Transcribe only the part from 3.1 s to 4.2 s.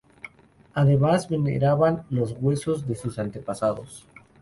antepasados.